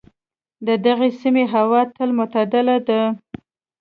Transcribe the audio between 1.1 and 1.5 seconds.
سیمې